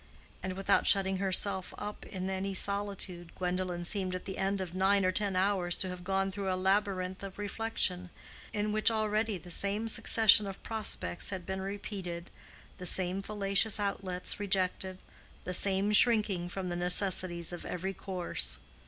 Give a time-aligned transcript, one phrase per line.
[0.41, 5.05] And without shutting herself up in any solitude, Gwendolen seemed at the end of nine
[5.05, 8.09] or ten hours to have gone through a labyrinth of reflection,
[8.51, 12.31] in which already the same succession of prospects had been repeated,
[12.79, 14.97] the same fallacious outlets rejected,
[15.43, 18.57] the same shrinking from the necessities of every course.